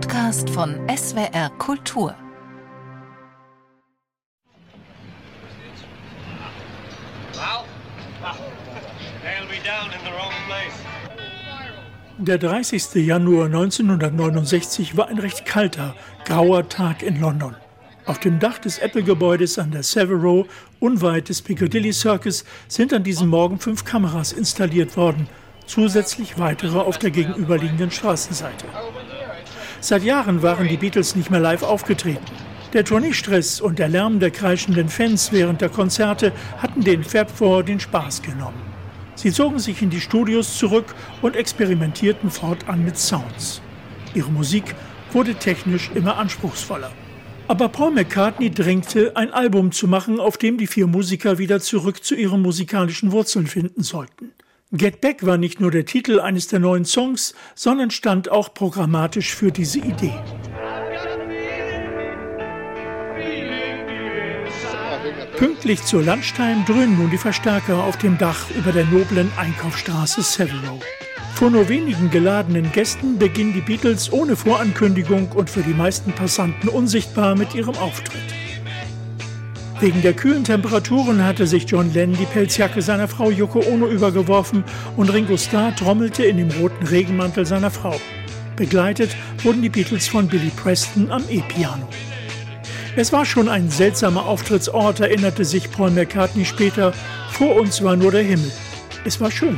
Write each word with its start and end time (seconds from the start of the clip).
Podcast 0.00 0.48
von 0.50 0.76
SWR 0.88 1.50
Kultur. 1.58 2.14
Der 12.18 12.38
30. 12.38 12.94
Januar 12.94 13.46
1969 13.46 14.96
war 14.96 15.08
ein 15.08 15.18
recht 15.18 15.44
kalter, 15.44 15.96
grauer 16.24 16.68
Tag 16.68 17.02
in 17.02 17.20
London. 17.20 17.56
Auf 18.06 18.20
dem 18.20 18.38
Dach 18.38 18.58
des 18.58 18.78
Apple-Gebäudes 18.78 19.58
an 19.58 19.72
der 19.72 19.82
Savile 19.82 20.44
unweit 20.78 21.28
des 21.28 21.42
Piccadilly 21.42 21.92
Circus, 21.92 22.44
sind 22.68 22.92
an 22.92 23.02
diesem 23.02 23.28
Morgen 23.30 23.58
fünf 23.58 23.84
Kameras 23.84 24.32
installiert 24.32 24.96
worden, 24.96 25.28
zusätzlich 25.66 26.38
weitere 26.38 26.78
auf 26.78 26.98
der 26.98 27.10
gegenüberliegenden 27.10 27.90
Straßenseite. 27.90 28.66
Seit 29.80 30.02
Jahren 30.02 30.42
waren 30.42 30.66
die 30.66 30.76
Beatles 30.76 31.14
nicht 31.14 31.30
mehr 31.30 31.40
live 31.40 31.62
aufgetreten. 31.62 32.24
Der 32.72 32.84
Tourneestress 32.84 33.60
und 33.60 33.78
der 33.78 33.88
Lärm 33.88 34.18
der 34.18 34.30
kreischenden 34.30 34.88
Fans 34.88 35.32
während 35.32 35.60
der 35.60 35.68
Konzerte 35.68 36.32
hatten 36.58 36.82
den 36.82 37.04
Fab 37.04 37.30
Four 37.30 37.62
den 37.62 37.80
Spaß 37.80 38.22
genommen. 38.22 38.60
Sie 39.14 39.32
zogen 39.32 39.58
sich 39.58 39.80
in 39.80 39.90
die 39.90 40.00
Studios 40.00 40.58
zurück 40.58 40.94
und 41.22 41.34
experimentierten 41.34 42.30
fortan 42.30 42.84
mit 42.84 42.98
Sounds. 42.98 43.62
Ihre 44.14 44.30
Musik 44.30 44.74
wurde 45.12 45.34
technisch 45.34 45.90
immer 45.94 46.18
anspruchsvoller. 46.18 46.92
Aber 47.46 47.68
Paul 47.68 47.92
McCartney 47.92 48.50
drängte, 48.50 49.16
ein 49.16 49.32
Album 49.32 49.72
zu 49.72 49.88
machen, 49.88 50.20
auf 50.20 50.36
dem 50.36 50.58
die 50.58 50.66
vier 50.66 50.86
Musiker 50.86 51.38
wieder 51.38 51.60
zurück 51.60 52.04
zu 52.04 52.14
ihren 52.14 52.42
musikalischen 52.42 53.10
Wurzeln 53.10 53.46
finden 53.46 53.82
sollten. 53.82 54.32
Get 54.70 55.00
Back 55.00 55.24
war 55.24 55.38
nicht 55.38 55.60
nur 55.60 55.70
der 55.70 55.86
Titel 55.86 56.20
eines 56.20 56.48
der 56.48 56.58
neuen 56.58 56.84
Songs, 56.84 57.34
sondern 57.54 57.90
stand 57.90 58.28
auch 58.28 58.52
programmatisch 58.52 59.34
für 59.34 59.50
diese 59.50 59.78
Idee. 59.78 60.14
Pünktlich 65.36 65.82
zur 65.84 66.02
Lunchtime 66.02 66.64
dröhnen 66.66 66.98
nun 66.98 67.10
die 67.10 67.18
Verstärker 67.18 67.84
auf 67.84 67.96
dem 67.96 68.18
Dach 68.18 68.50
über 68.50 68.72
der 68.72 68.84
noblen 68.84 69.30
Einkaufsstraße 69.38 70.22
Savile 70.22 70.78
vor 71.38 71.50
nur 71.50 71.68
wenigen 71.68 72.10
geladenen 72.10 72.72
Gästen 72.72 73.16
beginnen 73.16 73.52
die 73.52 73.60
Beatles 73.60 74.12
ohne 74.12 74.34
Vorankündigung 74.34 75.30
und 75.30 75.48
für 75.48 75.62
die 75.62 75.72
meisten 75.72 76.10
Passanten 76.10 76.68
unsichtbar 76.68 77.36
mit 77.36 77.54
ihrem 77.54 77.76
Auftritt. 77.76 78.47
Wegen 79.80 80.02
der 80.02 80.12
kühlen 80.12 80.42
Temperaturen 80.42 81.24
hatte 81.24 81.46
sich 81.46 81.64
John 81.70 81.92
Lennon 81.94 82.18
die 82.18 82.26
Pelzjacke 82.26 82.82
seiner 82.82 83.06
Frau 83.06 83.30
Yoko 83.30 83.60
Ono 83.60 83.86
übergeworfen 83.86 84.64
und 84.96 85.08
Ringo 85.08 85.36
Starr 85.36 85.74
trommelte 85.76 86.24
in 86.24 86.38
dem 86.38 86.50
roten 86.50 86.84
Regenmantel 86.84 87.46
seiner 87.46 87.70
Frau. 87.70 87.94
Begleitet 88.56 89.14
wurden 89.44 89.62
die 89.62 89.68
Beatles 89.68 90.08
von 90.08 90.26
Billy 90.26 90.50
Preston 90.50 91.12
am 91.12 91.22
E-Piano. 91.30 91.88
Es 92.96 93.12
war 93.12 93.24
schon 93.24 93.48
ein 93.48 93.70
seltsamer 93.70 94.26
Auftrittsort, 94.26 94.98
erinnerte 94.98 95.44
sich 95.44 95.70
Paul 95.70 95.92
McCartney 95.92 96.44
später. 96.44 96.92
Vor 97.30 97.54
uns 97.54 97.80
war 97.80 97.94
nur 97.94 98.10
der 98.10 98.24
Himmel. 98.24 98.50
Es 99.04 99.20
war 99.20 99.30
schön. 99.30 99.56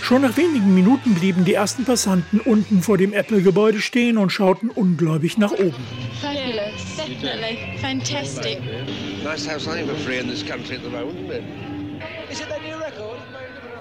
Schon 0.00 0.22
nach 0.22 0.36
wenigen 0.36 0.72
Minuten 0.74 1.14
blieben 1.14 1.44
die 1.44 1.54
ersten 1.54 1.84
Passanten 1.84 2.38
unten 2.38 2.82
vor 2.82 2.98
dem 2.98 3.12
Apple-Gebäude 3.12 3.80
stehen 3.80 4.16
und 4.16 4.30
schauten 4.30 4.70
ungläubig 4.70 5.38
nach 5.38 5.50
oben. 5.50 5.74
Definitely, 7.06 7.78
fantastic. 7.80 8.60
Nice 9.22 9.44
to 9.44 9.50
have 9.50 9.60
something 9.60 9.86
for 9.86 9.94
free 9.94 10.18
in 10.18 10.26
this 10.26 10.42
country 10.42 10.76
at 10.76 10.82
the 10.82 10.88
moment, 10.88 11.18
isn't 11.18 11.32
it? 11.32 11.44
Is 12.30 12.40
it 12.40 12.48
new 12.62 12.78
record? 12.78 13.18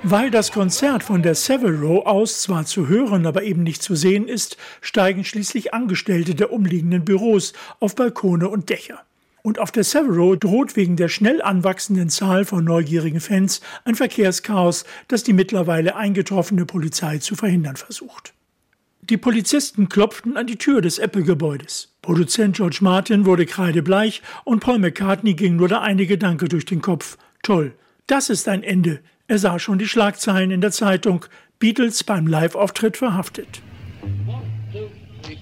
Weil 0.03 0.29
das 0.29 0.51
Konzert 0.51 1.03
von 1.03 1.23
der 1.23 1.33
Savile 1.33 1.79
Row 1.79 2.05
aus 2.05 2.41
zwar 2.41 2.65
zu 2.65 2.89
hören, 2.89 3.25
aber 3.25 3.43
eben 3.43 3.63
nicht 3.63 3.81
zu 3.81 3.95
sehen 3.95 4.27
ist, 4.27 4.57
steigen 4.81 5.23
schließlich 5.23 5.73
Angestellte 5.73 6.35
der 6.35 6.51
umliegenden 6.51 7.05
Büros 7.05 7.53
auf 7.79 7.95
Balkone 7.95 8.49
und 8.49 8.69
Dächer. 8.69 9.01
Und 9.41 9.59
auf 9.59 9.71
der 9.71 9.85
Severo 9.85 10.35
droht 10.35 10.75
wegen 10.75 10.97
der 10.97 11.07
schnell 11.07 11.41
anwachsenden 11.41 12.09
Zahl 12.09 12.43
von 12.43 12.65
neugierigen 12.65 13.21
Fans 13.21 13.61
ein 13.85 13.95
Verkehrschaos, 13.95 14.83
das 15.07 15.23
die 15.23 15.33
mittlerweile 15.33 15.95
eingetroffene 15.95 16.65
Polizei 16.65 17.19
zu 17.19 17.35
verhindern 17.35 17.77
versucht. 17.77 18.32
Die 19.09 19.17
Polizisten 19.17 19.89
klopften 19.89 20.37
an 20.37 20.47
die 20.47 20.55
Tür 20.55 20.79
des 20.79 20.97
Apple-Gebäudes. 20.97 21.93
Produzent 22.01 22.55
George 22.55 22.77
Martin 22.79 23.25
wurde 23.25 23.45
kreidebleich 23.45 24.21
und 24.45 24.61
Paul 24.61 24.79
McCartney 24.79 25.33
ging 25.33 25.57
nur 25.57 25.67
der 25.67 25.81
eine 25.81 26.05
Gedanke 26.05 26.47
durch 26.47 26.63
den 26.63 26.81
Kopf. 26.81 27.17
Toll, 27.41 27.73
das 28.07 28.29
ist 28.29 28.47
ein 28.47 28.63
Ende. 28.63 29.01
Er 29.27 29.39
sah 29.39 29.59
schon 29.59 29.77
die 29.77 29.89
Schlagzeilen 29.89 30.51
in 30.51 30.61
der 30.61 30.71
Zeitung. 30.71 31.25
Beatles 31.59 32.05
beim 32.05 32.27
Live-Auftritt 32.27 32.95
verhaftet. 32.95 33.61
One, 34.25 34.41
two, 34.71 34.89
three, 35.21 35.37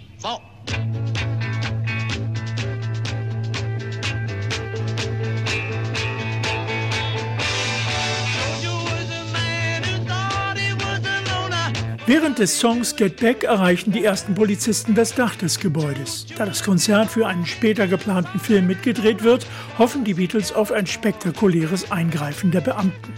Während 12.08 12.40
des 12.40 12.60
Songs 12.60 12.96
Get 12.96 13.18
Back 13.18 13.44
erreichen 13.44 13.92
die 13.92 14.04
ersten 14.04 14.34
Polizisten 14.34 14.96
das 14.96 15.14
Dach 15.14 15.36
des 15.36 15.60
Gebäudes. 15.60 16.26
Da 16.36 16.48
das 16.48 16.64
Konzert 16.64 17.12
für 17.12 17.28
einen 17.28 17.46
später 17.46 17.88
geplanten 17.88 18.40
Film 18.40 18.66
mitgedreht 18.66 19.24
wird, 19.24 19.46
hoffen 19.78 20.04
die 20.04 20.16
Beatles 20.16 20.52
auf 20.52 20.72
ein 20.72 20.88
spektakuläres 20.88 21.92
Eingreifen 21.92 22.50
der 22.50 22.62
Beamten. 22.62 23.14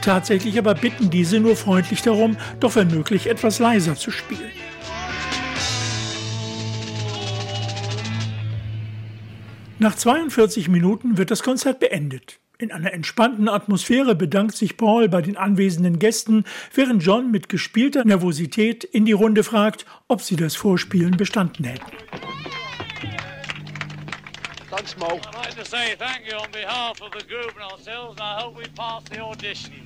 Tatsächlich 0.00 0.58
aber 0.58 0.74
bitten 0.74 1.10
diese 1.10 1.40
nur 1.40 1.56
freundlich 1.56 2.00
darum, 2.00 2.38
doch 2.58 2.74
wenn 2.74 2.88
möglich 2.88 3.26
etwas 3.26 3.58
leiser 3.58 3.96
zu 3.96 4.10
spielen. 4.10 4.50
Nach 9.78 9.94
42 9.94 10.68
Minuten 10.68 11.18
wird 11.18 11.30
das 11.30 11.42
Konzert 11.42 11.80
beendet. 11.80 12.41
In 12.62 12.70
einer 12.70 12.92
entspannten 12.92 13.48
Atmosphäre 13.48 14.14
bedankt 14.14 14.56
sich 14.56 14.76
Paul 14.76 15.08
bei 15.08 15.20
den 15.20 15.36
anwesenden 15.36 15.98
Gästen, 15.98 16.44
während 16.72 17.02
John 17.02 17.32
mit 17.32 17.48
gespielter 17.48 18.04
Nervosität 18.04 18.84
in 18.84 19.04
die 19.04 19.10
Runde 19.10 19.42
fragt, 19.42 19.84
ob 20.06 20.22
sie 20.22 20.36
das 20.36 20.54
Vorspielen 20.54 21.16
bestanden 21.16 21.64
hätten. 21.64 21.90
Thanks, 24.70 24.96
Mo. 24.96 25.06
I'd 25.06 25.34
like 25.34 25.56
to 25.56 25.64
say 25.64 25.96
thank 25.98 26.20
you 26.30 26.36
on 26.36 26.52
behalf 26.52 27.02
of 27.02 27.10
the 27.18 27.26
group 27.26 27.52
and 27.60 27.72
ourselves, 27.72 28.20
and 28.20 28.20
I 28.20 28.40
hope 28.40 28.56
we 28.56 28.68
pass 28.76 29.02
the 29.12 29.20
audition. 29.20 29.72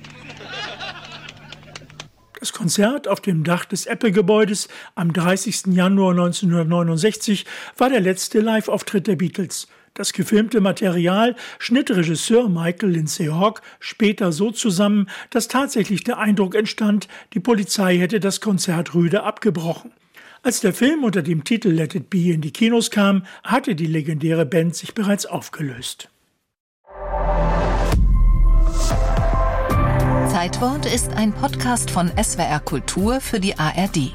Das 2.39 2.53
Konzert 2.53 3.07
auf 3.07 3.19
dem 3.19 3.43
Dach 3.43 3.65
des 3.65 3.87
Apple-Gebäudes 3.87 4.67
am 4.93 5.11
30. 5.11 5.73
Januar 5.73 6.11
1969 6.11 7.47
war 7.77 7.89
der 7.89 7.99
letzte 7.99 8.41
Live-Auftritt 8.41 9.07
der 9.07 9.15
Beatles. 9.15 9.67
Das 9.97 10.13
gefilmte 10.13 10.61
Material 10.61 11.35
schnitt 11.57 11.89
Regisseur 11.89 12.49
Michael 12.49 12.91
Lindsay 12.91 13.29
Hawk 13.29 13.63
später 13.79 14.31
so 14.31 14.51
zusammen, 14.51 15.09
dass 15.31 15.47
tatsächlich 15.47 16.03
der 16.03 16.19
Eindruck 16.19 16.53
entstand, 16.53 17.07
die 17.33 17.39
Polizei 17.39 17.97
hätte 17.97 18.19
das 18.19 18.39
Konzert 18.39 18.93
rüde 18.93 19.23
abgebrochen. 19.23 19.91
Als 20.43 20.59
der 20.59 20.73
Film 20.73 21.03
unter 21.03 21.23
dem 21.23 21.43
Titel 21.43 21.69
Let 21.69 21.95
It 21.95 22.11
Be 22.11 22.31
in 22.31 22.41
die 22.41 22.51
Kinos 22.51 22.91
kam, 22.91 23.25
hatte 23.43 23.73
die 23.73 23.87
legendäre 23.87 24.45
Band 24.45 24.75
sich 24.75 24.93
bereits 24.93 25.25
aufgelöst. 25.25 26.09
Zeitwort 30.29 30.85
ist 30.85 31.11
ein 31.13 31.33
Podcast 31.33 31.89
von 31.89 32.11
SWR 32.21 32.59
Kultur 32.59 33.19
für 33.19 33.39
die 33.39 33.57
ARD. 33.57 34.13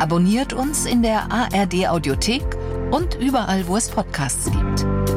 Abonniert 0.00 0.52
uns 0.52 0.84
in 0.84 1.02
der 1.02 1.32
ARD 1.32 1.88
Audiothek 1.88 2.44
und 2.90 3.14
überall, 3.14 3.66
wo 3.66 3.78
es 3.78 3.88
Podcasts 3.88 4.50
gibt. 4.52 4.93